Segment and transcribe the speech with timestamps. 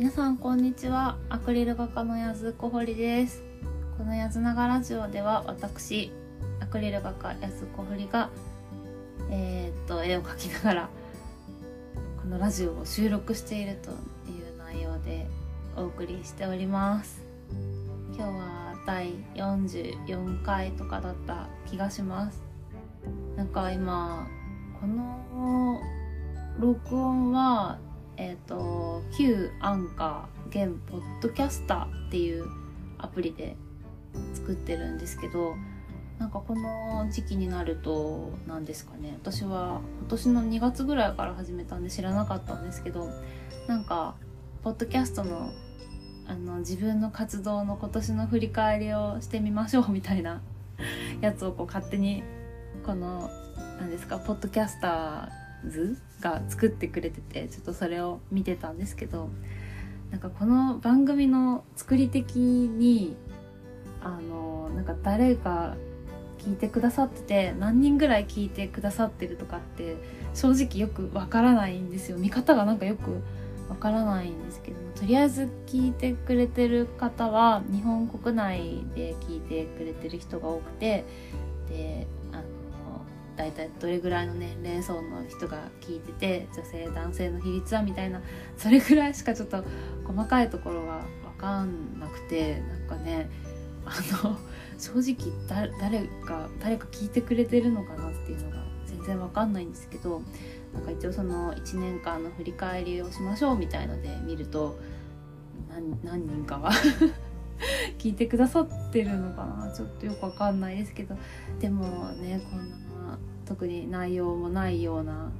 [0.00, 1.18] 皆さんこんにちは。
[1.28, 3.44] アクリル画家のやずこほりです。
[3.98, 6.10] このやずながラジオでは私
[6.58, 8.30] アクリル画家やずこほりが
[9.28, 10.88] えー、っと絵を描きながら
[12.22, 15.26] このラジオを収録しているという内容で
[15.76, 17.20] お送りしております。
[18.16, 22.42] 今日は第44回とかだった気がします。
[23.36, 24.26] なんか今
[24.80, 25.78] この
[26.58, 27.78] 録音は
[28.20, 32.46] えっ、ー、と旧アンカー現ポッドキャスターっていう
[32.98, 33.56] アプリで
[34.34, 35.54] 作ってるんですけど
[36.18, 39.16] なんかこの時期になると何ですかね。
[39.22, 43.08] 私は今年の2月ぐらいから始めたんで知らなかったんですけど
[43.66, 44.16] なんか
[44.62, 45.50] ポッドキャストの
[46.26, 50.42] あの自分の活動の今年の振り返りをしてみましょう みたいな
[51.22, 52.22] やつをこう勝手に
[52.84, 53.30] この
[53.80, 59.30] 何ですかポッドキャスターズが作ってくれててちょっとそれを見てたんですけど
[60.10, 63.16] なんかこの番組の作り的に
[64.02, 65.76] あのなんか誰か
[66.38, 69.96] 聞いてくださってて何人ぐらい聞いてくださってるとかって
[70.34, 72.16] 正直よくわからないんですよ。
[72.16, 73.20] 見方がなんかよく
[73.68, 81.04] わからないんですけどとりあえず聞いてくれてる方は日本国内で聞いてくれてる人が多くて
[81.68, 82.06] で
[83.40, 88.20] 大体どれぐらいの年齢層の人が聞いてて女性男性の比率はみたいな
[88.58, 89.64] それぐらいしかちょっと
[90.04, 91.00] 細かいところが
[91.36, 93.30] 分かんなくてなんかね
[93.86, 93.94] あ
[94.26, 94.36] の
[94.78, 95.32] 正直
[95.80, 100.20] 誰か誰か聞いてくれてるのかなっていうのが全然わかんないんですけど
[100.74, 104.78] なんか一応その1年間の振り返りをしましょうみたいので見ると
[106.04, 106.72] 何人かは
[107.96, 109.72] 聞いてくださってるのかな。
[109.74, 111.16] ちょっとよくわかんないですけど
[111.58, 112.89] でもねこんな
[113.50, 115.32] 特に内容もないような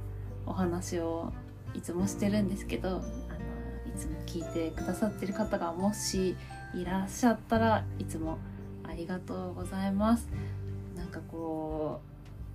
[0.45, 1.31] お話を
[1.73, 3.01] いつもしてるんですけどあのい
[3.97, 6.35] つも聞いてくださってる方がもし
[6.75, 8.37] いらっしゃったらいつも
[8.83, 10.27] ありがとうございます。
[10.97, 12.01] なんかこ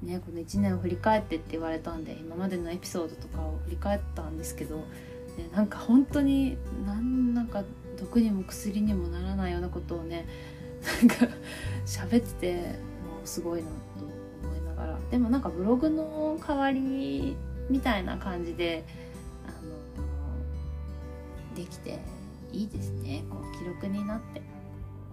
[0.02, 4.82] うねこの1年を振り返ってって言われたんで今までのエピソードとかを振り返ったんですけど、ね、
[5.54, 7.64] なんか本当になんなんか
[7.98, 10.26] 毒にも薬にもならないようなことをね
[11.00, 11.34] なんか
[11.86, 14.15] 喋っててもうすごいなと
[14.86, 17.36] 思いながらでもなんかブログの代わり
[17.68, 18.84] みたいな感じで
[19.46, 19.50] あ
[21.50, 21.98] のできて
[22.52, 24.40] いいですねこう記録になって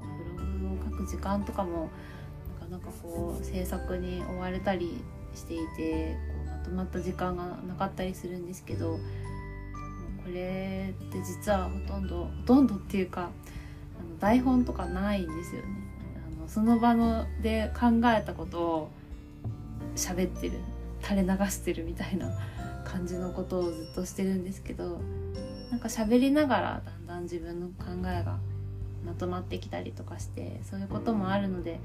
[0.02, 0.94] ブログを書。
[0.94, 1.90] く時間とかも
[2.60, 5.02] なかなかこう制作に追われたり
[5.36, 9.00] していてこうまとまった時間がなかったりするんですけど
[10.24, 13.22] これって実はほとんどほとんどっていうか
[14.00, 15.68] あの台本とかないんですよね。
[16.38, 18.92] あのその場ので考えたことを
[19.96, 20.60] 喋ってる
[21.02, 22.32] 垂れ流してるみたいな
[22.86, 25.00] 感じのことをずっとしてるんですけど
[25.72, 28.38] なんか喋りながらだんだん自分の考えが
[29.06, 31.80] まとまってきたりとかしてそういうこともあるので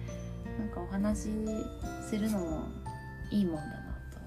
[0.58, 1.28] なんかお話し
[2.08, 2.62] するのも
[3.30, 3.70] いいもんだな
[4.12, 4.18] と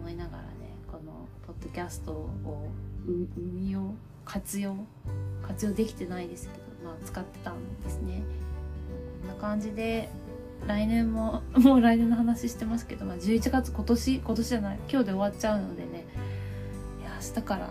[0.00, 0.48] 思いながらね
[0.90, 2.68] このポッドキャストを
[3.06, 3.94] 運用
[4.24, 4.76] 活用
[5.42, 8.22] 活用できてないですけど、まあ、使ってたんですね。
[9.22, 10.08] こんな感じで
[10.66, 16.04] 来年も もう来年の話してますけど、まあ、11月今年今年じゃない今日で終わっちゃうのでね。
[17.00, 17.70] いや明日から。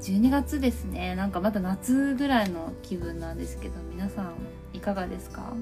[0.00, 1.16] 12月ですね。
[1.16, 4.32] なんかまだ夏ぐらいの気分なんですけど皆さん
[4.72, 5.54] いかがですか？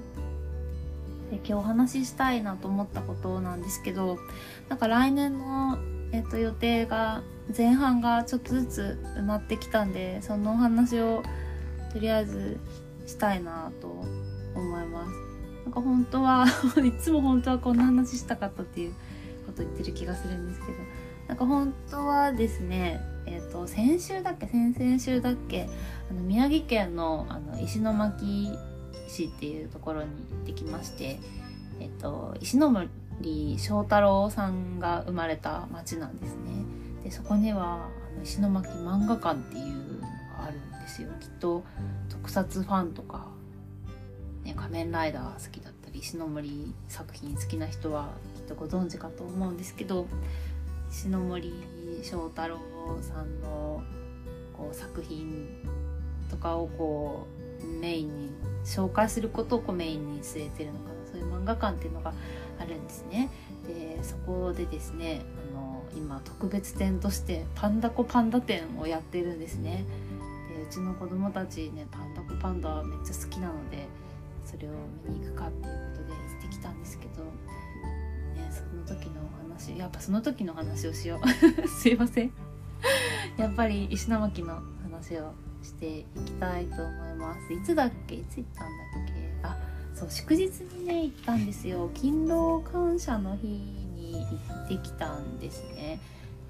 [1.31, 4.19] で今日お話ししたいなと思ったことなんですけど
[4.69, 5.79] なんか来年の、
[6.13, 7.23] えっと、予定が
[7.57, 11.23] 前半がちょっとずつ埋まってきたんでそのお話を
[11.93, 12.59] とりあえず
[13.07, 13.89] したいなと
[14.55, 15.26] 思います。
[15.67, 16.47] なんか本当は
[16.83, 18.95] いつも本当はこんな話したかったっていう
[19.45, 20.79] こと言ってる気がするんですけど
[21.29, 25.69] なんか本当はですねえーと、先週だっけ先々週だっけ
[26.11, 28.57] あの宮城県のあの石巻
[29.09, 31.19] 市っていうところに行ってきまして、
[31.81, 32.89] えーと、石森
[33.59, 36.43] 章太郎さんが生まれた町なんですね。
[37.03, 41.09] でそこにはあの石巻漫画館っていうのがあるんですよ。
[41.21, 41.65] きっと
[42.09, 43.27] 特撮ファンとか、
[44.47, 50.07] ね、仮面ライダー好きだったり石森作品好きな人はきっとご存知かと思うんですけど
[50.89, 51.53] 石森
[52.05, 52.59] 章太郎
[53.03, 53.83] さんの
[54.57, 55.49] こう作品
[56.31, 57.27] とかをこ
[57.61, 58.31] うメインに
[58.65, 62.15] 紹介することをこうメインに据えてるのかなそういう漫画館っていうのが
[62.61, 63.29] あるんですね。
[63.67, 65.23] でそこでですね
[65.53, 69.85] あの今特別展としてパンダコパンダ展をやってるんですね。
[70.55, 73.89] でうちの子供たちねパンダコパンダめっちゃ好きなので
[74.47, 74.71] それを
[75.09, 77.31] 見に行くかっていうことで行ってきたんですけど、ね、
[78.51, 81.69] その時のお話やっぱその時の話をしよう。
[81.69, 82.33] すいません。
[83.37, 85.33] やっぱり石巻の話を
[85.63, 87.53] していきたいと思います。
[87.53, 88.15] いつだっけ？
[88.17, 89.39] いつ行ったんだっけ？
[89.43, 89.57] あ
[89.95, 91.91] そう祝日にね行ったんですよ。
[91.95, 95.99] 勤労感謝の日に行ってきたんですね。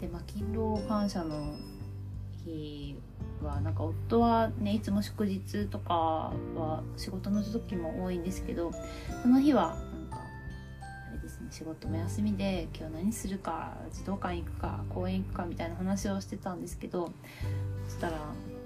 [0.00, 1.54] でまあ勤労感謝の
[2.44, 2.96] 日
[3.44, 8.72] はなんか夫はねいつも祝日とかは仕事の時も多いんですけど
[9.22, 10.20] その日はなんか
[11.08, 17.12] あれですね仕事も休みで今日何するか児童館行くか公園行くかみたいな話をしてたんですけど
[17.88, 18.16] そしたら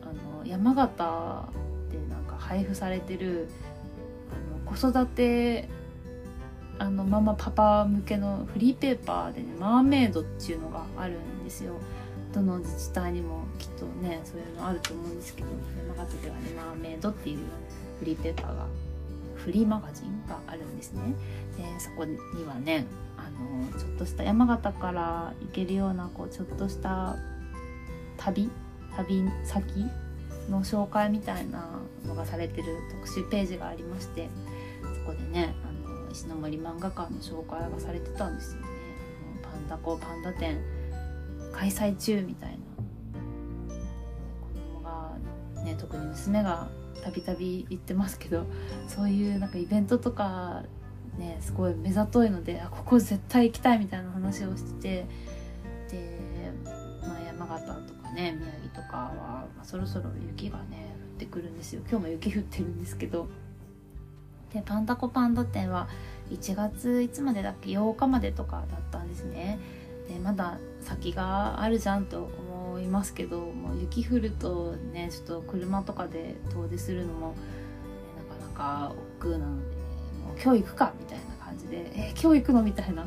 [0.02, 1.48] あの山形
[1.90, 3.48] でなんか配布されてる
[4.30, 5.68] あの子育て
[6.78, 11.74] あのママパパ向けのフリーペーパーでねマーメイドっていうのがあるんですよ。
[12.32, 15.48] どの自治体にもきっとねそういうのあると思うんですけど
[15.86, 17.38] 山形ではねマーメイドっていう
[17.98, 18.66] フリーペーパーが
[19.36, 21.02] フリーマガジンがあるんですね。
[21.56, 22.16] でそこに
[22.46, 22.86] はね
[23.16, 27.16] あのちょっとした山形から行けるようなこうちょっとした
[28.16, 28.50] 旅
[28.96, 29.62] 旅先
[30.48, 31.68] の紹介みたいな
[32.06, 34.28] のがされてる特集ページがありまして
[34.82, 38.66] そこでねあの石森漫画館の紹介がされてたんですよね。
[39.42, 40.58] パンダコパンダ展
[41.52, 42.56] 開催中みたいな
[45.64, 46.68] ね特に娘が
[47.02, 48.46] たびたび言ってますけど
[48.88, 50.62] そういうなんかイベントとか
[51.18, 55.06] ねすごい目ざといのであここ絶対行きたいみたいな話をしてて
[55.90, 56.52] で、
[57.02, 59.12] まあ、山形とかね宮城とかは、
[59.56, 61.82] まあ、そろそろ雪がね降ってくるんですよ。
[61.88, 63.28] 今日も雪降ってるんですけど。
[64.52, 65.88] でパンダコパンダ展は
[66.30, 69.60] 1月いつまでだっけ？8日までとかだったんですね。
[70.10, 77.34] でまだ先があるじゃんと思いますけどもう雪降るとねちょっと車とかで遠出するのも、ね、
[78.52, 79.76] なかなか億劫なので、ね、
[80.26, 83.04] もう今日行くかみたいな感じで「えー、今日行くの?」みたいな、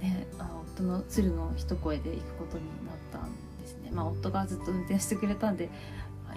[0.00, 3.30] ね、あの夫の鶴の一声で行くことになったん
[3.60, 3.90] ですね。
[3.92, 5.68] まあ、夫がずっと運転してくれたんで、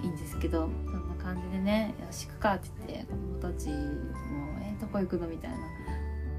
[0.02, 3.74] いいんですけどそんな感じでね「よし行くか」って言って子供たちも
[4.60, 5.58] 「えー、どこ行くの?」みたいな。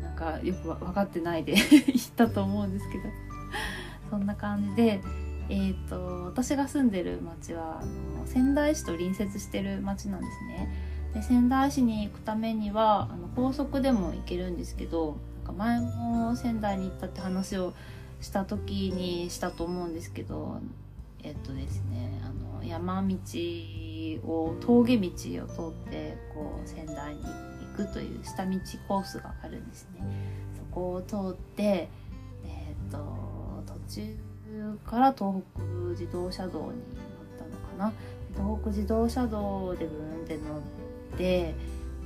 [0.02, 1.56] なんかよく分かってないで
[1.90, 3.10] 行ったと思うんですけど
[4.13, 5.01] そんな感じで、
[5.50, 10.69] えーと、私が住んでる町はあの仙台市と隣接してる町なんですね。
[11.15, 17.74] で仙台市に行くためにはあの高速でも行けるんですけどなんか前も仙台に行ったって話を
[18.21, 20.59] した時にしたと思うんですけど
[21.24, 23.16] えっ、とですねあの山道
[24.27, 30.06] を峠道を通ってこう仙台に行くという下道コースがあるんですね。
[30.56, 31.89] そこを通って
[32.45, 33.32] えっ、と
[33.88, 36.74] 中から東北自動車道に乗っ
[37.38, 37.94] たのかな。
[38.35, 41.56] 東北自動車道でブーンって乗って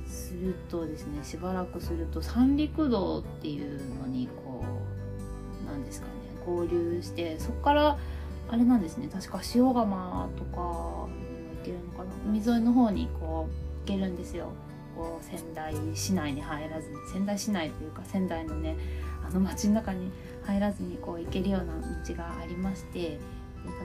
[0.06, 4.62] するとですねしばらくすると三陸道っていうのにこ
[5.62, 6.12] うなんですかね
[6.46, 7.98] 合流してそこから
[8.50, 11.08] あれなんですね確か塩釜とかにも
[11.58, 12.10] 行けるのかな。
[12.26, 14.52] 海沿いの方にこう行けるんですよ。
[14.96, 18.76] こう仙台市内に入らずに仙台市内というか仙台のね
[19.24, 20.10] あの街の中に
[20.48, 21.74] 入らずにこう行けるような
[22.04, 23.18] 道がありましてで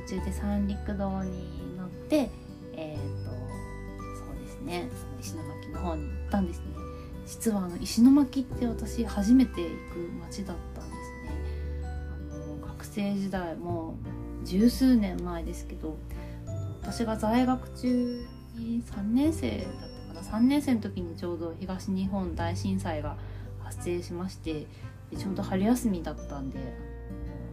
[0.08, 2.30] 途中で三陸道に乗って
[2.74, 6.66] えっ、ー、とそうですねその石巻の方に行ったんですね。
[7.26, 11.88] 実はあの石巻って私初めて行く町だったんですね。
[12.32, 13.96] あの学生時代も
[14.46, 15.98] 十数年前ですけど
[16.82, 19.68] 私が在学中に3年生だっ
[20.08, 20.40] たかな。
[20.40, 23.18] 3年生の時にちょうど東日本大震災が
[23.64, 24.68] 発生しまして
[25.14, 26.60] でちょうど春休みだったんで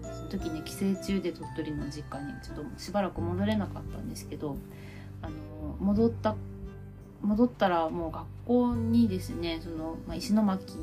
[0.03, 4.57] その時ね帰省中で鳥取の実家にちょっとしばらく戻れなかったんですけど
[5.23, 5.35] あの
[5.79, 6.35] 戻った
[7.23, 10.77] 戻ったらもう学校にですねその、まあ、石巻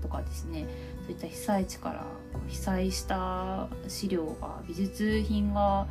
[0.00, 0.66] とかですね
[1.02, 2.06] そういった被災地から
[2.46, 5.88] 被災した資料が美術品が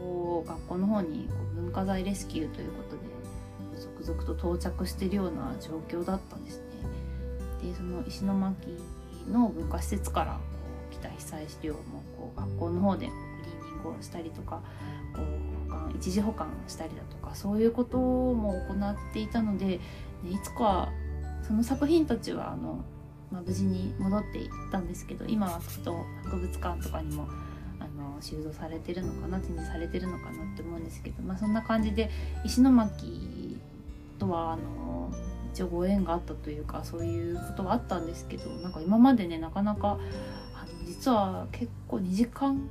[0.00, 3.02] こう学校の方にこう文化財レスキューということで
[4.02, 6.64] 続々と到着してるような状況だったんですね。
[7.62, 8.54] でその石巻
[9.28, 10.38] の文化施設からこ
[10.90, 13.12] う来た被災資料もこう学校の方でク
[13.44, 14.62] リーニングをしたりとか
[15.14, 19.80] こう保管一時保管したりだとかそういうことも行っていたので、ね、
[20.30, 20.90] いつか
[21.46, 22.84] その作品たちはあの、
[23.30, 27.28] まあ、無事に戻っていったんですけど今はきっと博物館とかにも
[27.78, 32.10] あの収蔵されてるのかな展示されてるのかなって思うんですけど、まあ、そんな感じで
[32.44, 33.58] 石巻
[34.18, 34.62] とはあの
[35.56, 39.98] 一応ご縁があったというかそういうことはあったんですけどなんか今までねなかなか
[40.54, 42.68] あの実は結構2時間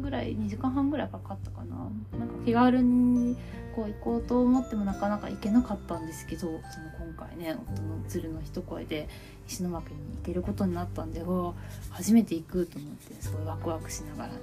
[0.00, 1.76] ぐらい2時間半ぐらいかかったかな
[2.18, 3.36] なんか気軽に
[3.76, 6.60] こう行こうと思ってもなかなか行けなかったんですけどその
[6.98, 9.08] 今回ね夫の鶴の一声で
[9.46, 11.54] 石巻に行けることになったんでわ
[11.90, 14.38] 初めて行くと思ってすごいワクワクしながらね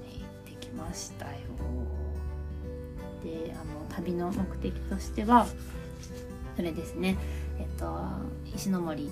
[0.46, 1.32] 行ってきましたよ。
[3.22, 5.46] であの旅の目的としては
[6.56, 7.18] それですね
[7.60, 7.86] えっと
[8.56, 9.12] 石森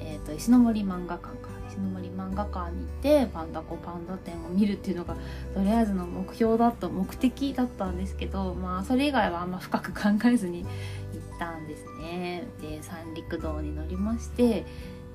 [0.00, 1.52] えっと石森漫画館か。
[1.72, 5.16] 石森漫画館に行ってパンダコパンダ展を見るっていうのが
[5.54, 12.44] とりあえずの目標だった目的だったんですけどまあそれ以外はあんま深く考えずに行ったんですね。
[12.60, 14.66] で三陸道に乗りまして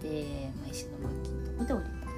[0.02, 2.10] で、まあ、石巻のとこで降りたんだっ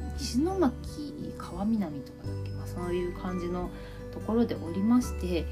[0.00, 3.70] けな石巻川南とかだっけ、まあ、そういう感じの
[4.12, 5.44] ところで降りまして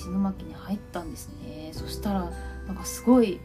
[0.00, 1.70] 石巻に入ったんですね。
[1.72, 2.32] そしたら
[2.66, 3.40] なんかすごい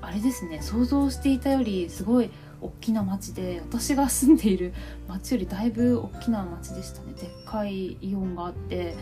[0.00, 4.72] あれですね想像していたよりすごい大きな町で私が住んでいる
[5.08, 7.12] 町よりだいぶ大きな町でしたね。
[7.14, 8.94] でっかいイオンがあって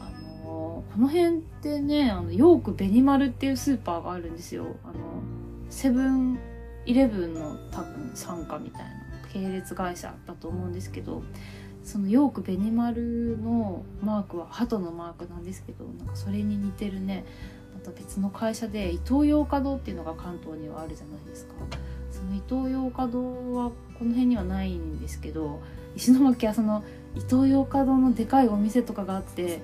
[0.00, 0.04] あ
[0.44, 4.76] のこの辺ってねあのヨークベニマルっていうスーパーがあるんですよ。
[4.84, 4.94] あの
[5.70, 6.38] セブン
[6.86, 8.90] イレブンの多分傘下みたいな
[9.32, 11.22] 系列会社だと思うんですけど
[11.84, 17.24] そのヨークベニマルのマークは鳩のマークなんですけどなんかそれに似てるね。
[17.74, 21.54] また別の会社でイトーヨーカドーっていうのが関東にはあるじゃないですか。
[22.10, 25.60] そのイトーヨーカドーはこの辺にはないんですけど
[25.96, 26.84] 石巻はその
[27.16, 29.60] イトーヨーカドーのでかいお店とかがあって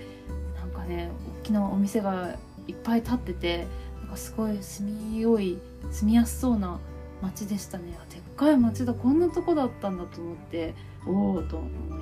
[0.57, 1.11] なんかね
[1.43, 2.37] 大きなお店が
[2.67, 3.67] いっぱい建ってて
[4.00, 5.59] なんかすごい住みよい
[5.91, 6.79] 住みやすそうな
[7.23, 7.99] 街でしたね。
[8.11, 8.95] でっかい街だ。
[8.95, 10.75] こんなとこだったんだと思って
[11.07, 12.00] おおと思い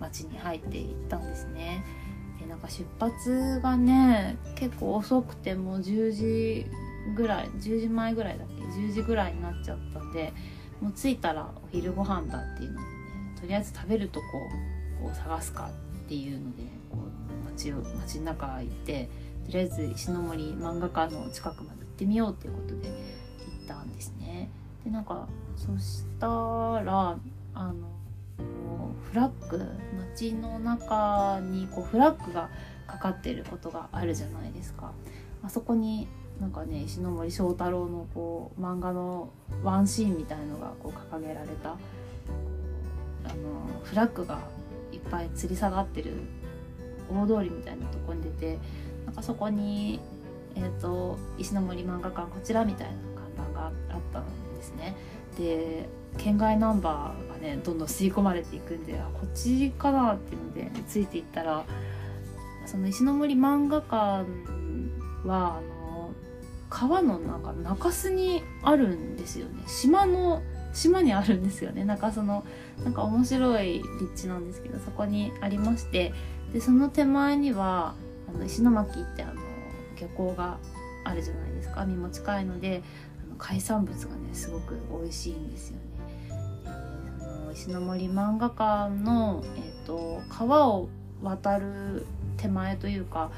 [0.00, 1.84] ながらこう街に入っていったんですね
[2.40, 6.66] でなんか出発がね結構遅くてもう10時
[7.14, 10.32] ぐらい10時前ぐらいだっけ？10時ぐらいになっちゃったんで
[10.80, 12.90] もう着いたらお昼ご飯だっていうのでね
[13.40, 15.70] とりあえず食べるとこを探すか
[16.04, 19.08] っていうのでこう街を街の中行って
[19.46, 22.94] とりあえず石森漫画館の近くまで行ってみようっていうことで行
[23.64, 24.50] ったんですね。
[24.84, 27.18] でなんかそしたら
[27.54, 27.88] あの
[29.10, 29.66] フラッグ
[30.14, 32.48] 街の中にこうフラッグが
[32.86, 34.92] かかってることがあるじゃないですか。
[35.42, 36.06] あそこに
[36.40, 39.30] なんかね石森章太郎のこう漫画の
[39.62, 41.74] ワンシーンみたいのがこう掲げられたあ
[43.34, 44.40] のフラッグが
[44.92, 46.12] いっぱい吊り下がってる
[47.10, 48.58] 大通りみたいなとこに出て
[49.04, 50.00] なんかそこに、
[50.54, 52.94] えーと、石森漫画館こちらみたいな
[53.36, 53.72] 看板があっ
[54.12, 54.24] たん
[54.56, 54.96] ですね。
[55.36, 55.88] で
[56.18, 61.64] 県外ナンバーがねどんどん吸い込まれていくんであこっちかなっていうのでついていったら
[62.66, 64.26] その石森漫画館
[65.26, 66.10] はあの
[66.68, 69.62] 川のなんか中州にあるんですよね。
[69.66, 71.84] 島の島にあるんですよね。
[71.84, 72.44] なんかその
[72.84, 76.12] なんか面白い立地なんですけどそこにありまして
[76.52, 77.94] でその手前には
[78.28, 79.34] あの石巻ってあの
[80.00, 80.58] 漁港が
[81.04, 81.82] あるじゃないですか。
[81.82, 82.82] 海も近いので
[83.26, 85.89] あの海産物がねすごく美味しいんですよね。
[87.50, 90.88] えー、の石森漫画館の、えーと、川を
[91.22, 93.30] 渡る手前というか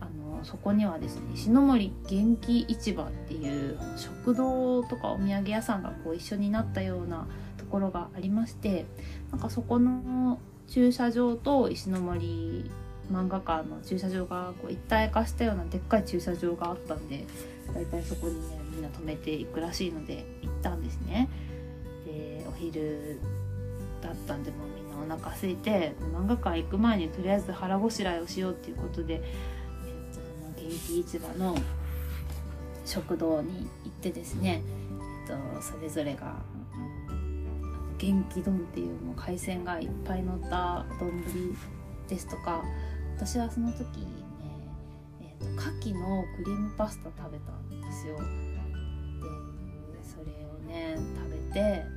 [0.00, 8.84] あのそこにはですね石森元気市場っていう食堂とかお土産屋さんがこう一緒になったようなところがありまして
[9.30, 12.70] なんかそこの駐車場と石森
[13.10, 17.26] 漫画館の駐車場がこう一体化したようなでっかい駐車場があったんで
[17.74, 21.28] だいたいそこにねみんな止めていくらしいので行ったんですね。
[22.04, 23.20] でお昼
[24.04, 30.20] だったんでもうみんなお腹空いて漫画館行く前にとりあえず腹ごしらえをしようっていうことで、えー、と
[30.60, 31.56] 元気市場の
[32.84, 34.62] 食堂に行ってですね、
[35.26, 36.34] えー、とそれぞれが
[37.98, 41.24] 元気丼っていうもう海鮮がいっぱい乗った丼
[42.08, 42.62] ですとか
[43.16, 44.06] 私はその時ね、
[45.22, 48.16] えーと、牡蠣のクリームパスタ食べたんですよ。
[48.16, 48.22] で
[50.02, 51.93] それをね食べて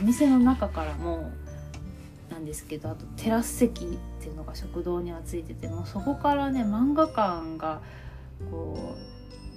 [0.00, 1.30] お店の中からも
[2.30, 3.88] なんですけどあとテラス席っ
[4.20, 7.80] ていうのが食堂にはついててもうそこからね漫画館が
[8.50, 8.96] こ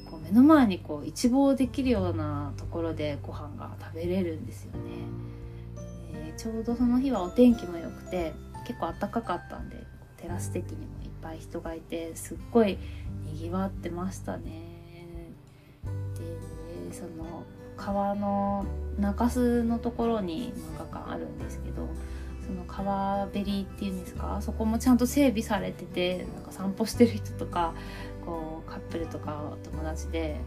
[0.06, 4.78] うこう目の前にこう一望できるようなところでご飯が食べれるんですよね。
[6.14, 8.34] えー、ちょうどその日はお天気も良くて
[8.66, 9.78] 結構暖かかったんで
[10.18, 12.78] テラス席にもいっぱい人がいてすっごい
[13.26, 14.78] にぎわってましたね。
[16.90, 17.44] でその
[17.78, 18.66] 川の
[19.00, 21.88] 中州のところに漫画館あるんですけど
[22.46, 24.40] その川べりっていうんですか？
[24.42, 27.74] そこもちゃんと整備されててなんか散歩してる人とか
[28.26, 30.40] こうカップルとか友達で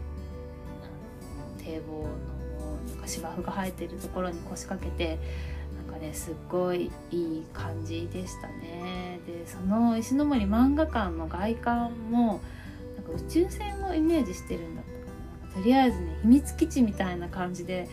[1.59, 2.05] 堤防
[2.59, 5.19] のなんか芝生が生えてるところに腰掛けて
[5.87, 9.19] なんかねすっごいいい感じでしたね。
[9.25, 12.41] でその石森漫画館の外観も
[12.95, 14.85] なんか宇宙船をイメージしてるんだっ
[15.53, 17.89] とりあえずね秘密基地みたいな感じで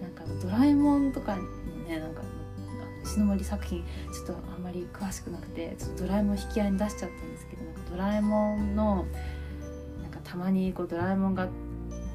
[0.00, 1.42] なんかドラえもんとかの
[1.86, 2.22] ねなんか
[3.04, 9.06] 石森作品ちょっとあんまり詳しくなくてちょっとドラえもん引き合いに出しちゃったんですけどなんかドラえもんの
[10.02, 11.48] なんかたまにこうドラえもんが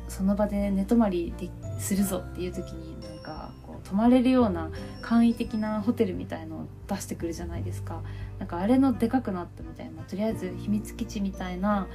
[0.07, 1.33] その場で寝泊まり
[1.79, 4.69] するぞっていう時になんかこう泊まれるような
[5.01, 8.01] 簡易的なホテルみたいのを出してくるじゃないですか。
[8.39, 11.87] なんかあれのでかくなったみたいなとりあえず秘密基地みたいな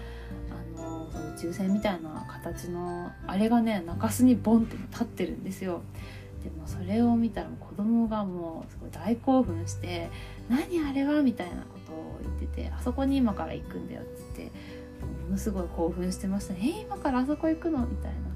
[1.37, 5.83] 宇宙船みたいな形のあれがね中洲にボンって立ってるんですよ
[6.45, 10.11] でもそれを見たら子供がもうすごい大興奮して
[10.49, 14.45] 「何あれは?」みたいなことを言ってて「あそこに今から行くんだよ」っつって
[15.27, 18.31] ものすごい興奮してましたね「え今からあそこ行くの?」みたいな。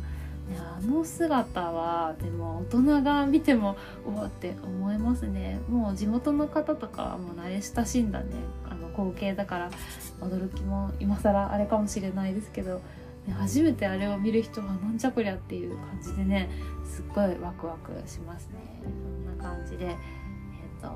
[0.59, 8.27] あの姿はでも大人が見てもおおって思いますねもう地元の方とかはもう慣れ親しんだね
[8.97, 9.71] 光景だから
[10.21, 12.81] 驚きも今更あれかもしれないですけど
[13.39, 16.51] 初めてあれを見る人はなんじゃこりゃっていう感じでね
[16.85, 18.55] すっごいワクワクしますね。
[18.83, 18.89] そ
[19.33, 20.93] んな感じでえ、ー、と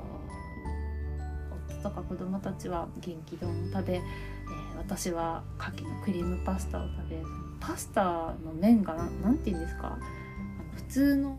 [1.71, 4.03] 夫とか子供たちは元気丼を食べ、えー、
[4.77, 7.23] 私は牡蠣のクリームパスタを食べ
[7.61, 8.03] パスタ
[8.45, 9.99] の麺が何て言うんですか？
[10.77, 11.37] 普通の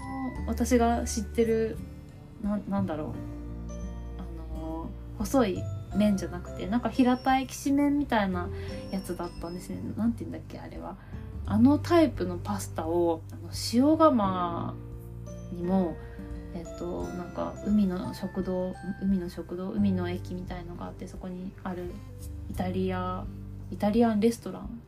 [0.48, 1.78] 私が知ってる
[2.42, 3.08] ななんだろう。
[4.18, 4.90] あの
[5.20, 5.64] 細い
[5.96, 8.50] 麺じゃなくてなんか平たいきしめんみたいな
[8.92, 9.82] やつだったんですね。
[9.98, 10.96] 何て言うんだっけあれは。
[11.46, 14.76] あのタイプのパスタをあの塩釜
[15.52, 15.96] にも
[16.54, 21.92] えっとなんか海の食堂海の食堂海の駅みたいのがあってそこにある
[22.52, 23.26] イタリア
[23.72, 24.80] イタリアンレストラン。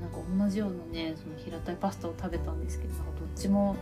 [0.00, 3.76] なんか同じようなねその平たいパスタを食べたんですけどなんかどっちも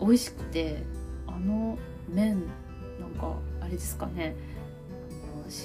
[0.00, 0.82] 美味しくて
[1.26, 1.78] あの
[2.08, 2.42] 麺
[2.98, 4.34] なんかあれですかね。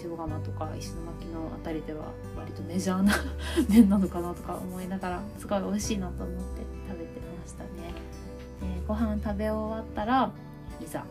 [0.03, 2.05] 塩釜とか石巻の辺りでは
[2.37, 3.13] 割とメジャーな
[3.69, 6.41] 麺なのかなとか思いながらすごい美味しいなと思って
[6.87, 7.93] 食べてましたね。
[8.61, 10.31] でご飯食べ終わったら
[10.81, 11.05] いざ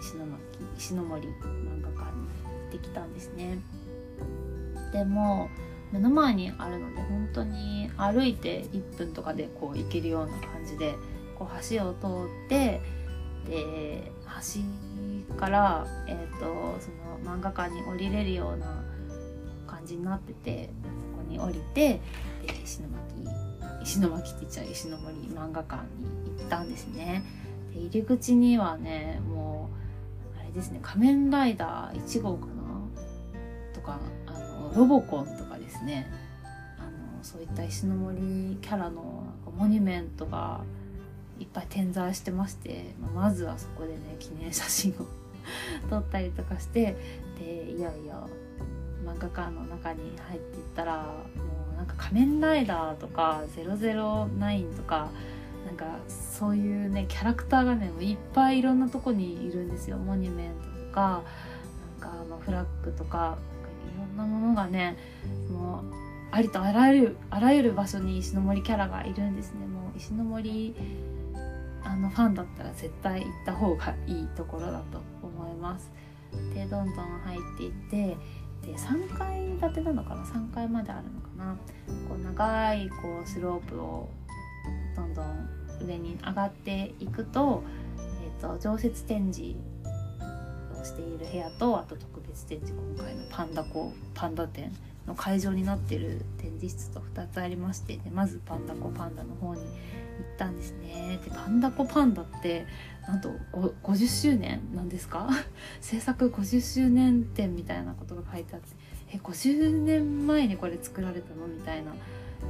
[0.00, 0.28] 石巻
[0.78, 3.58] 石森漫画館に行ってきたんですね。
[4.92, 5.48] でも
[5.92, 10.94] 目の前にあるので本当に歩いて1分とかでこう行けるような感じで
[11.36, 12.80] こう橋を通って
[13.46, 14.60] で橋
[15.34, 18.82] から、えーと、その漫画館に降りれるような
[19.66, 20.70] 感じになってて
[21.12, 22.00] そこに降りて
[22.64, 22.90] 石巻
[23.82, 27.24] 石巻って言っちゃう石森漫画館に行ったんですね。
[27.72, 29.70] で入り口にはねも
[30.36, 32.52] うあれですね「仮面ライダー1号かな?」
[33.72, 36.10] とかあのロボコンとかですね
[36.78, 39.24] あのそういった石森キャラの
[39.56, 40.62] モニュメントが
[41.38, 45.19] いっぱい点在してまして、ま、まずはそこでね記念写真を
[45.88, 46.96] 撮ったりとかして
[47.38, 48.28] でいよいよ
[49.04, 51.12] 漫画館の中に入っていったらも
[51.74, 55.10] うなんか「仮面ライダー」とか「009」とか
[55.66, 59.98] なんかそういうねキャラクターがねいっぱいいろんなとこにいるんですよ。
[59.98, 61.22] モニュメントとか
[62.00, 63.38] なんかあのフラッグとか
[63.94, 64.96] いろんなものがね
[65.50, 65.84] もう
[66.30, 69.66] ありとあらゆるあらゆる場所に石森キャラがいるんですね。
[69.66, 70.74] もう石森
[71.82, 75.09] あのファンだったら絶対行った方がいいところだと。
[75.50, 75.90] 思います。
[76.54, 78.16] でどんどん入っていって
[78.66, 81.56] で3階建てなのかな？3階まであるのかな？
[82.08, 84.08] こう長いこうスロープを
[84.94, 85.48] どんどん
[85.84, 87.62] 上に上がっていくと,、
[88.22, 89.56] えーと、常設展示
[90.78, 93.64] をしている部屋とあと特別展示今回のパンダ
[94.14, 94.72] パンダ展
[95.06, 99.70] の会場になってる展示室と2つありましてでまずパンダコパンダの方に行っ
[100.38, 101.18] たんですね。
[101.24, 102.66] でパンダコパンダって
[103.08, 103.30] なんと
[103.82, 105.28] 50周年なんですか？
[105.80, 108.68] 制作50周年展みたいなことが書いてあって
[109.14, 111.46] え50年前にこれ作られたの？
[111.46, 111.92] みたいな。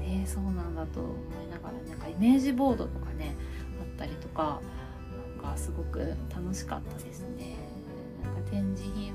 [0.03, 1.11] えー、そうなんだと思
[1.45, 3.35] いながらなんかイメージボードとかね
[3.81, 4.61] あったりとか
[5.43, 7.57] なんかすごく楽しかったですね。
[8.23, 9.13] なんか展示品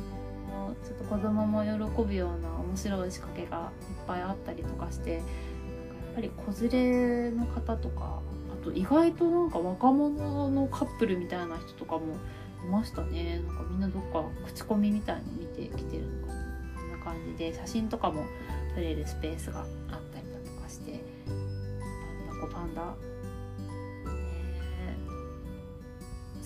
[0.83, 8.21] ちょっと子供も喜ぶような面白い仕掛けがいっぱいあったりとかしてなんかやっぱり子連れの方とか
[8.61, 12.15] あと意外となんか若者のカップルみたいな人とかも
[12.63, 13.41] いましたね。
[13.45, 16.39] なんかみんなどっか口コミみたいの見てきてるのかな
[16.75, 18.25] こんな感じで写真とかも。
[18.75, 19.65] 撮れるスペースがあっ
[20.13, 22.93] たりだとかしてパンダパンダ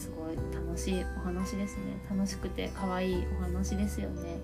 [0.09, 1.83] すごい楽しいお話ですね。
[2.09, 4.39] 楽しくて可愛いお話ですよね。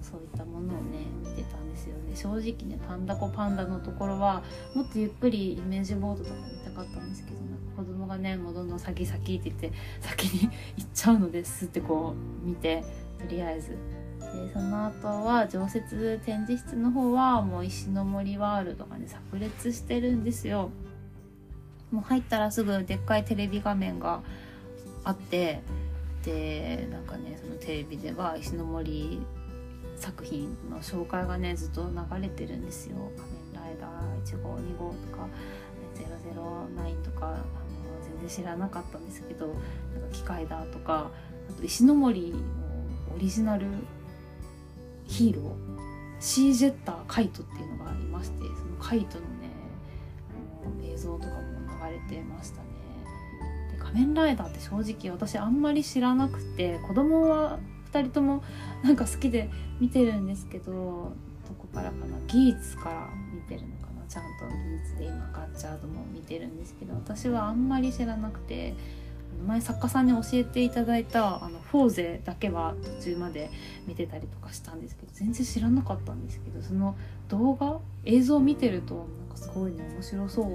[0.00, 2.16] そういったものをね見てたんですよね。
[2.16, 4.42] 正直ねパンダコパンダのところは
[4.74, 12.84] もっとゆっくりイメージボードとか見たかったんですけどなんか子供がねもうどんどん先先って言って先に行っちゃうのですってこう見て
[13.18, 13.76] とりあえず。
[14.18, 20.70] でその後は常設展示室の方はもう石の森ワールドがね炸裂してるんですよ。
[21.90, 24.20] もう入ったらすぐでっかいテレビ画面が
[25.08, 25.62] あって
[26.22, 29.22] でなんかねそのテレビでは石森
[29.96, 35.26] 作品の紹介がねずっと流れてるんですよ「仮面ライダー1号2号」とか
[35.96, 37.36] 「009」とかあの
[38.02, 39.60] 全然知らなかったんですけどなんか
[40.12, 41.10] 機械だとか
[41.48, 42.38] あと石森の
[43.14, 43.66] オリジナル
[45.06, 45.54] ヒーロー
[46.20, 49.48] シージェッターカイトっていうのがありましてそのカイトのね
[50.92, 51.40] 映像とかも
[51.88, 52.67] 流れてましたね。
[53.78, 57.58] 仮面ライダーって正直私あんまり知らなくて子供は
[57.92, 58.42] 2人とも
[58.82, 68.74] なんか好きで見てるんですけどどこからかなギーツから見てるのかなちゃんとギーツで今ガッチャードも見てるんですけど私はあんまり知らなくて
[69.46, 73.50] 前作家さんに教えていただいたあのフォーゼだけは途中まで
[73.86, 76.96] 見てたりとかしたんですけど全然知らなかったんですけどその
[77.28, 80.46] 動画映像を見てるとなんかすごいね面白そう。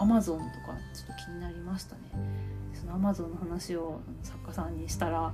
[0.00, 2.00] アマゾンとかちょっと気になりましたね。
[2.74, 5.32] そのアマゾンの話を作家さんにしたら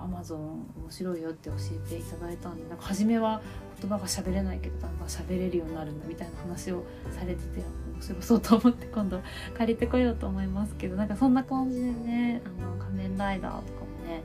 [0.00, 3.42] アマゾン面白いよって教えていただいたんでなんか初めは
[3.80, 7.62] 言葉が喋れないけどだんだん喋れるようになるんだみたいな話をされてて
[7.94, 9.20] 面白そうと思って今度
[9.56, 14.22] 借りてこようと思いますけどなんかそんな感じでねあの仮面ライダーとかもね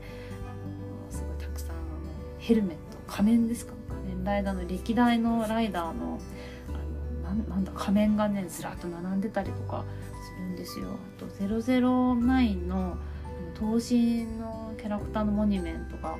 [0.48, 1.78] あのすごいたくさんあの
[2.38, 3.72] ヘルメット仮面ですか？
[3.88, 6.20] 仮面ライダーの歴代のライダーの
[7.48, 9.84] なんだ仮面がねずらっと並んでたりとか
[10.22, 10.88] するんですよ。
[11.18, 12.96] あと009の
[13.54, 16.18] 等身のキャラクターのモニュメントがこ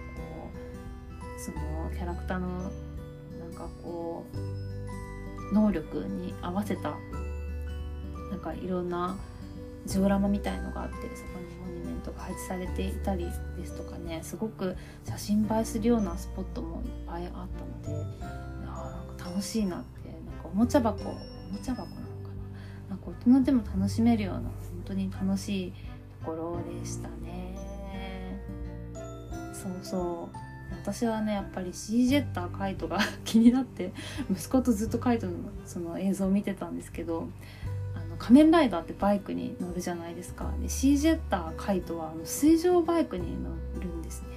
[1.37, 6.95] うそのキャラクターのなんかこう能力に合わせた
[8.31, 9.17] なんかいろんな
[9.87, 17.31] ジオラマみたいのがあってそこにモニュメントが配置されていたりですとかねすごく写真映えするようなスポットもいっぱいあっ
[17.83, 18.27] たのでいや
[18.67, 20.04] なんか楽しいなって
[20.55, 21.19] おもちゃ箱おも
[21.61, 22.05] ちゃ箱なのか
[22.89, 22.91] な？
[22.91, 24.51] なんか大人でも楽しめるような本
[24.85, 25.73] 当に楽しい
[26.21, 27.59] ところでしたね。
[29.53, 30.37] そうそう。
[30.81, 33.93] 私はねやっぱりシージェッターカイトが 気になって
[34.31, 35.33] 息子とずっとカイトの
[35.65, 37.29] その映像を見てたんですけど
[37.95, 40.53] あの仮面ライダーってバイクに乗るじゃないですか。
[40.61, 44.29] でシージェッターカイトはあの水上バイクに乗るんですね。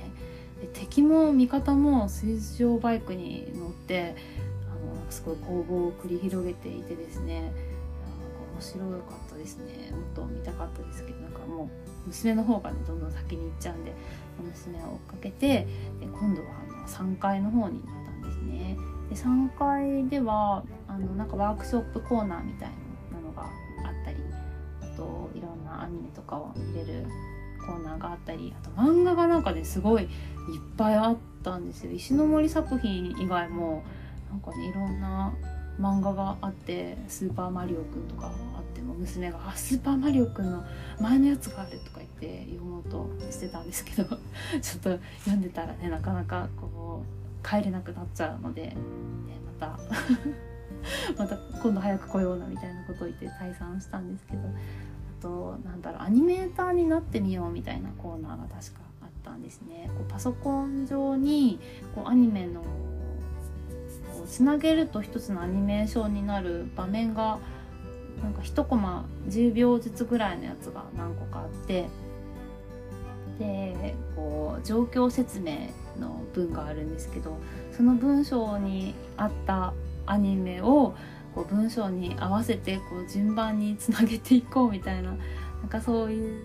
[0.62, 4.16] で敵も味方も水上バイクに乗って
[5.10, 7.52] すごい攻防を繰り広げていてですね
[8.54, 9.92] 面白かったですね。
[9.92, 13.94] もっと見たかったですけどなんかもう娘の方がねどんどん先に行っちゃうんで
[14.42, 15.48] 娘を追っかけて
[16.00, 18.78] で今度はあの3階の方に行ったんですね。
[19.10, 22.70] で3階ではあのなんかワークショップコーナーみたい
[23.14, 24.18] なのがあったり
[24.82, 27.06] あといろんなアニメとかを見れる
[27.66, 30.10] コーナーがあったりあと漫画がなんかねすごいいっ
[30.78, 31.92] ぱいあったんですよ。
[31.92, 33.84] 石森作品以外も
[34.30, 35.34] なんかねいろんな
[35.80, 40.64] 漫画があって「スーパーマリオくん」とかあっても娘が「あスーパーマリオくんの
[41.00, 44.04] 前のやつがある」とか言って読もうとしてたんですけど
[44.62, 48.76] ちょっと読んでたらねなかなかこう帰れなくなっちゃうので、ね、
[49.60, 49.80] また
[51.18, 59.90] また今度早く来ようなみたいなことを言って退散したんですけどあとなんだろうアニメーターになってみようみたいなコーナーが確かあったんですね。
[59.96, 61.60] こうパソコン上に
[61.94, 62.64] こうアニメの
[64.28, 67.40] つなげると一つのアニメーションになる場面が
[68.22, 71.88] なんか1コマ10秒ずつぐらいのやつが何個かあって
[73.40, 77.38] でこう状況説明の文があるんですけど
[77.76, 79.74] その文章に合った
[80.06, 80.96] アニメを
[81.36, 86.42] こう文章に合わせてこう順番につなげていこうみたいななんかそういう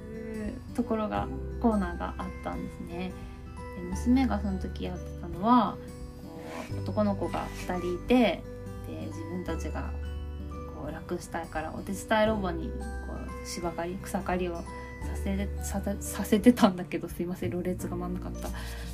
[0.74, 1.26] ところが
[1.60, 3.12] コーナーがあったんですね。
[3.76, 5.76] で娘がその時やってたのは
[6.78, 8.42] 男の子が2人いてで
[9.06, 9.90] 自分たちが
[10.74, 12.74] こう楽したいからお手伝いロボにこ
[13.44, 14.64] う芝刈り草刈りをさ
[15.16, 18.48] せてささせてたんだけどすいませんろれつが回んなかった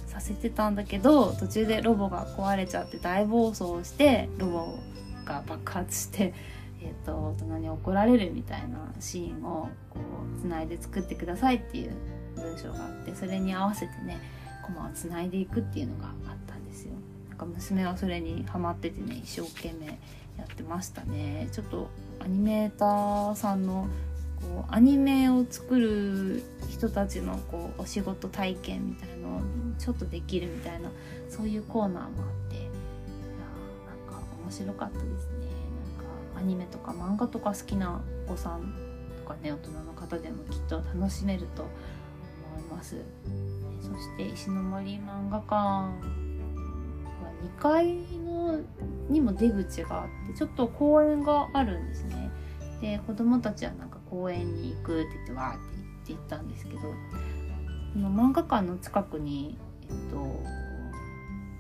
[0.07, 4.79] させてたんだけど途中でロボが壊れちゃって大暴走してロボ
[5.25, 6.35] が爆発して。
[6.81, 9.99] えーと、大人に怒られるみたいなシーンをこ
[10.37, 11.93] うつないで作ってくださいっていう
[12.37, 14.21] 文章があってそれに合わせてね
[14.64, 16.48] コマをつないでいくっていうのがあったんですよ。
[17.38, 21.48] か娘はそれにハマっててね一生懸命やってましたね。
[21.53, 21.88] ちょっと
[22.20, 23.88] アニメーターさんの
[24.40, 29.40] こうアニメを作る人たちのこうお仕事体験みたいのを
[29.79, 30.90] ちょっとできるみたいな
[31.29, 32.11] そういうコーナーもあ
[32.46, 32.64] っていや
[33.87, 35.46] なんか面白かったですね。
[35.96, 38.74] なんかアニメとか漫画とか好きなお子さん
[39.22, 42.96] とかね大人の方でもきっと楽しめると思います。
[43.81, 46.28] そして石森漫画館。
[47.42, 48.61] 2階の
[49.09, 52.31] にも出口があってちょっと公園があるんですね。
[52.81, 55.59] で子供たちはなんか公園に行くって言ってわーって
[56.07, 56.87] 言って行ったんですけどこ
[57.96, 60.42] の漫画館の近くにえっと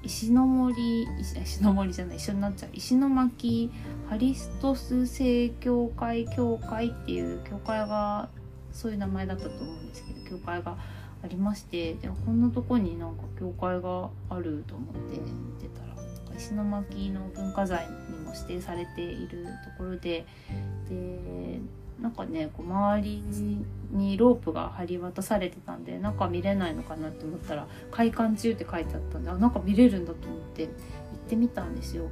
[0.02, 1.06] 石の森
[1.42, 3.70] 石の森じゃない一緒になっちゃう石巻
[4.08, 8.28] ハリストス正教会協会っていう教会が
[8.72, 10.78] そういう名前だったと思うんですけど教会が
[11.22, 20.24] ありましてでこんなとこになんか教会があると思って見てたら石巻の文化財にも指定されているところで
[20.88, 21.60] で
[22.00, 23.22] なんかねこう周り
[23.90, 30.72] にロープが張り渡されてたんで中見れないのかなって思ったら「開館中」って書いてあったんであなんか見れるんだと思って行っ
[31.28, 32.04] てみたんですよ。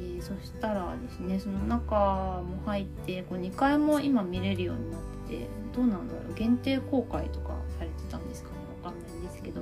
[0.00, 5.46] でそしたらですねその中も入ってこう2階も今見れるようになってて
[5.76, 8.50] どうなんだろう限定公開とかされてたんですか？
[8.50, 9.60] ねわかんないんですけど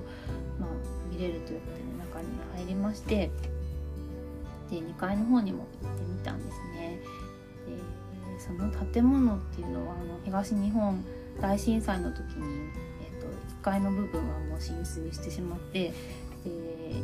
[0.60, 0.70] まあ
[1.10, 3.30] 見れるということで、中に入りまして
[4.70, 7.00] で2階の方にも行ってみたんですね。
[7.66, 11.04] でその建物っていうのはあの東日本
[11.40, 12.70] 大震災の時に、
[13.02, 15.92] えーと、1階の部分はもう浸水してしまって
[16.44, 16.50] で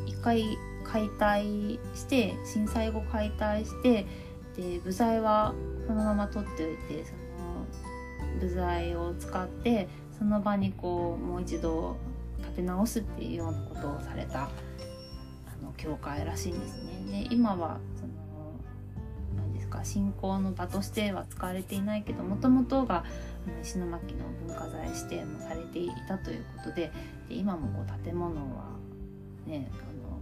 [0.06, 0.44] 1回
[0.84, 4.06] 解体して震災後解体して
[4.56, 5.54] で部材は
[5.86, 7.66] そのまま取っておいてその
[8.40, 9.88] 部材を使って
[10.22, 11.96] その場にこうもう一度
[12.38, 14.48] 立て直すっていうようなことをされたあ
[15.60, 17.26] の教会らしいんですね。
[17.26, 18.12] で今はその
[19.36, 23.04] 何ですか信仰の場としては使われていないけどもともとが
[23.62, 26.92] 石巻の文化財指定もされていたということで
[27.28, 28.66] で今もこう建物は
[29.44, 29.74] ねあ
[30.08, 30.20] の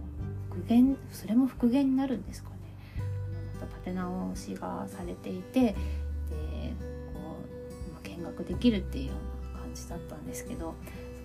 [0.49, 2.55] 復元それも復元になるんですかね
[3.53, 5.75] また建て直しがされていてで
[7.13, 7.37] こ
[7.99, 9.30] う見学できるっていうような
[9.73, 10.75] じだったんですけど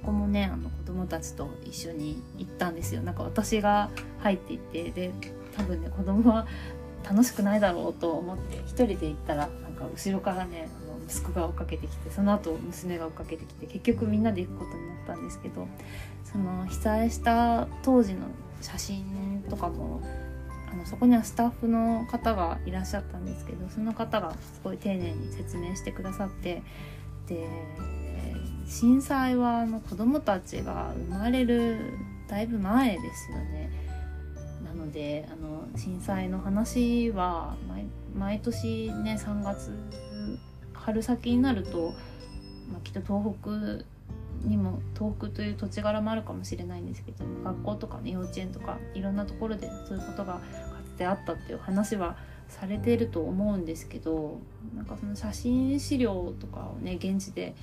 [0.01, 3.03] そこもねあの子供たちと一緒に行ったんですよ。
[3.03, 5.13] なんか私が入っていってで
[5.57, 6.47] 多分ね子供は
[7.09, 15.69] 楽しくないだろうと思って一人で行ったらなんか後ろからねあの息子が追っかけてきてその後娘が追っかけてきて結局みんなで行くことになったんですけど
[16.25, 18.27] その被災した当時の
[18.61, 20.01] 写真とかも
[20.73, 26.63] あのそこにはスタッフの方がいらっしゃったんですけどその方がすごい丁寧に説明してくださって
[27.29, 27.49] で
[28.66, 31.79] 震災はあの子どもたちが生まれる
[32.29, 33.70] だいぶ前ですよね。
[34.64, 37.57] なのであの震災の話は
[38.16, 39.72] 毎年ね3月
[40.72, 41.94] 春先になると、
[42.70, 43.85] まあ、きっと東北
[44.48, 50.40] にも東北という土地柄もあるかもしれないんですけど学校とかね幼稚園とかいろんなところでそういうことがか
[50.87, 52.16] つてあったっていう話は
[52.48, 54.40] されてると思うんですけど
[54.74, 57.55] なんかその写真資料とかをね現地で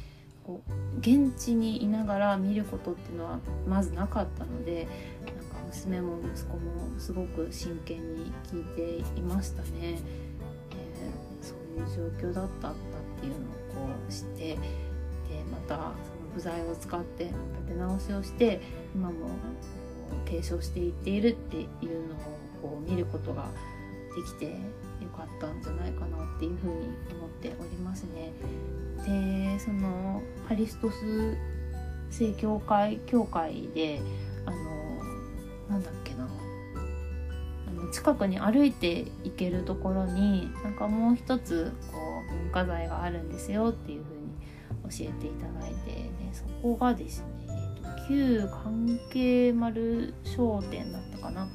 [0.44, 4.88] こう現地にいながら見ることっていうのはまずなかったので
[5.26, 9.70] なんか娘も息子もすごく真剣に聞いていましたね。
[9.82, 12.74] えー、そういう状況だったんだっ
[13.20, 14.58] ていうのをこうしてで
[15.52, 15.92] またその
[16.36, 17.36] 部材を使って立
[17.70, 18.62] て直しをして
[18.94, 19.30] 今も
[20.26, 22.18] 継承していっているっていうのを
[22.62, 23.50] こう見ることが
[24.16, 24.52] できてよ
[25.16, 26.74] かったんじゃないかなっていうふうに
[27.12, 28.32] 思っておりますね。
[29.06, 31.38] でそのハリストス
[32.10, 34.02] 正教会教会で
[34.46, 34.58] あの
[35.70, 36.28] なんだっけな
[37.68, 41.98] あの近くに歩いて行けるところになんかもう一つこ
[42.32, 44.24] う文化財があるんですよっていうふうに
[44.98, 51.48] 教えていただいてでそこがですね、えーと、旧関係丸商店だったかな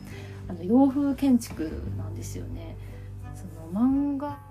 [0.49, 2.77] あの洋風建築なんですよね。
[3.35, 4.48] その漫画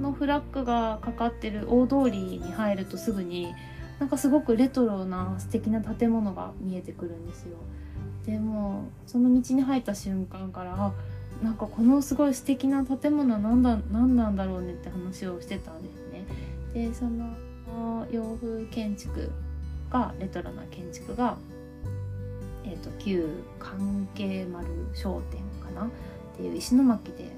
[0.00, 3.54] のフラッグがかかってる大通りに入るとすぐに
[3.98, 7.56] なんかすごくレトロな素敵な建物が見えてくるんですよ。
[8.24, 10.92] でもその道に入った瞬間から
[11.42, 16.24] なんかこのすごい素敵な建物は何だ何なんだろうねって話をしてたんですね。
[16.74, 17.34] でその
[18.10, 19.30] 洋風建築
[19.90, 21.36] がレトロな建築が、
[22.64, 25.86] えーと、旧関係丸商店かな？
[25.86, 25.88] っ
[26.36, 27.30] ていう石巻で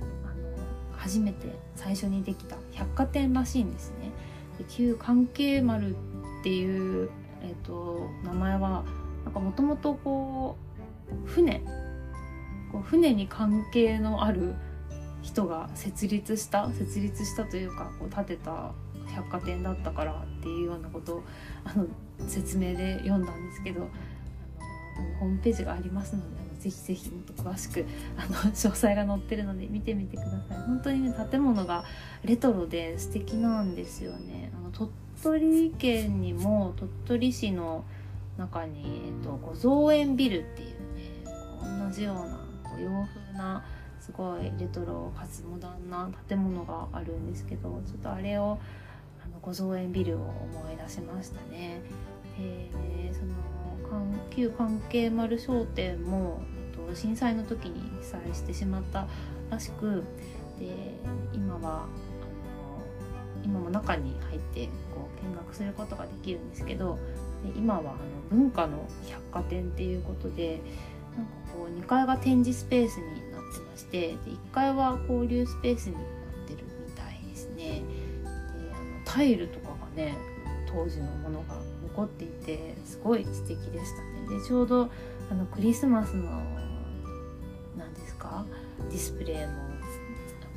[1.02, 4.12] 初めて最初にできた百貨店らしいんですね。
[4.58, 5.96] で旧関係丸
[6.40, 7.10] っていう、
[7.42, 8.84] えーと名前は
[9.24, 10.56] なんかもともとこ
[11.10, 11.60] う船
[12.70, 14.54] こう船に関係のある
[15.22, 18.72] 人が設立した設立したというかこう建てた
[19.14, 21.22] 百貨店だったからっていうようなことを
[21.64, 21.86] あの
[22.28, 23.88] 説明で読んだんですけど
[24.98, 27.84] あのホームページがありますのでぜひぜひもっと詳しく
[28.16, 31.84] あの 詳細が載ってるので見てみてください本当にね建物が
[32.24, 37.84] レトロで素敵なんですよねあの鳥取県にも鳥取市の
[38.38, 42.42] 中に、えっと、五造園ビルっていうね同じような
[42.80, 43.64] 洋風な
[44.00, 48.58] すごいレトロかつモダンな建物があるんですけどちょっとあれを
[49.24, 51.80] あの五造園ビルを思い出しましたね。
[52.38, 53.32] でその
[54.34, 56.40] 旧関係丸商店も
[56.94, 59.06] 震災の時に被災してしまった
[59.50, 60.04] らしく
[60.58, 60.94] で
[61.32, 61.86] 今は
[63.44, 66.98] 今も中に入ってこう見学することができるんですけど
[67.56, 67.90] 今はあの
[68.30, 70.60] 文化の百貨店っていうことで
[71.16, 76.02] なんかこう2階が展示スペースになってましてで1階は交流スペースになっ
[76.46, 77.64] てるみたいですね。
[77.64, 77.82] で
[78.72, 80.16] あのタイルとかがね
[80.66, 84.38] 当時のものが残っていてすごい素敵でしたね。
[84.38, 84.88] でちょうど
[85.30, 86.30] あのクリスマスの
[88.90, 89.72] ディスプレイも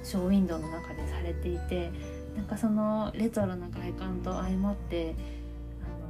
[0.04, 1.92] ショーウィンドウの中でされていて
[2.36, 5.16] なんかそのレトロな外観と相まって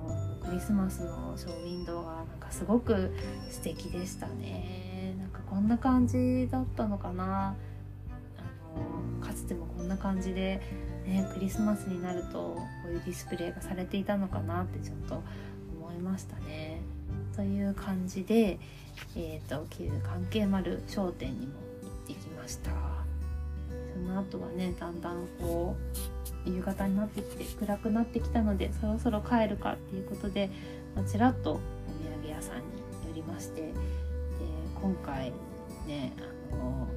[0.07, 3.11] あのクリスマスのショーウィンドウがなんかすごく
[3.49, 7.55] 素敵でしたねなんかこんな感じだったのかな
[8.37, 10.61] あのかつてもこんな感じで、
[11.05, 15.23] ね、クリスマスになるとこういうディスプレイがされていたのかなってちょっと
[15.79, 16.81] 思いましたね。
[17.35, 18.59] という感じで、
[19.15, 22.71] えーと、旧関係丸商店にも行ってきました。
[23.93, 25.75] その後はねだんだんこ
[26.45, 30.49] う夕方になってきて暗くなってきたのでそろそろ帰るかっていうことで、
[30.95, 31.61] ま、ちらっとお土
[32.21, 32.63] 産屋さんに
[33.09, 33.73] 寄りましてで
[34.81, 35.31] 今回
[35.87, 36.13] ね
[36.51, 36.87] あの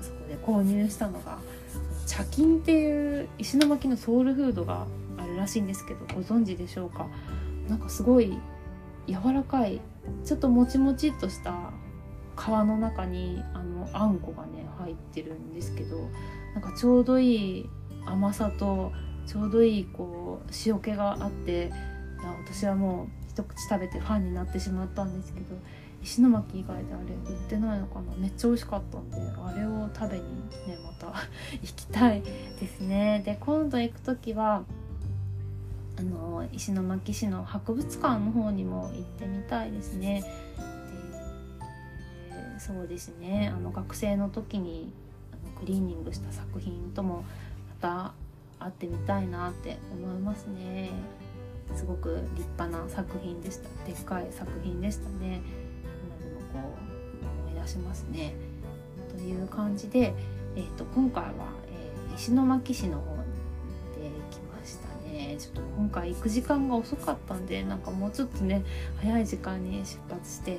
[0.00, 1.38] そこで購入したのが
[2.06, 4.86] 茶金っていう石巻のソウルフードが
[5.18, 7.06] あるらしいんですけどご存知でしょうか？
[7.68, 8.36] なんかすごい
[9.10, 9.80] 柔らかい
[10.24, 11.70] ちょっともちもちっとした
[12.36, 16.08] 皮の中にあのあんこがね入ってるんですけど
[16.54, 17.70] なんかちょうどいい
[18.06, 18.92] 甘さと
[19.26, 21.70] ちょうどいいこう塩気があって
[22.44, 25.46] 私はもう一口食べてファンになってしまったんですけど
[26.02, 30.24] 石巻以外であれ売ってないのかなめっちゃ美味しかったんであれを食べに
[30.66, 31.14] ねまた
[31.60, 33.22] 行きたいですね。
[33.24, 34.64] で今度行く時は
[35.96, 40.22] あの石巻市の博物館の方にも行ってみたいですね。
[42.28, 44.92] でそうですねあの学生の時に
[45.32, 47.24] あのクリーニングした作品とも
[47.68, 48.12] また
[48.58, 50.90] 会ってみたいなって思いますね。
[51.74, 55.40] すごく立派な作品でしたでっかい作品でしたね
[56.02, 56.76] 今でもこ
[57.22, 58.34] う思い出しますね
[59.08, 60.14] という感じで、
[60.56, 61.30] えーと、今回は、
[61.68, 62.98] えー、石巻市の
[65.40, 68.62] ちょっと今回行く時間が遅かったんでなんかもうちょっとね
[69.00, 70.58] 早い時間に出発して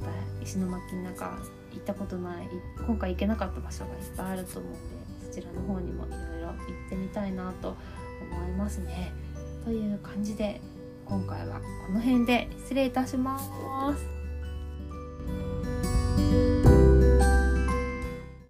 [0.00, 0.12] また
[0.42, 1.38] 石巻の中
[1.72, 2.48] 行ったことない
[2.86, 4.78] 今回行けなかった場所がいっぱいあると思って
[5.26, 6.56] そちらの方にもいろいろ行っ
[6.88, 7.76] てみたいなと
[8.30, 9.12] 思いますね。
[9.64, 10.60] という感じで
[11.04, 13.38] 今回はこの辺で失礼いたしま
[13.96, 14.19] す。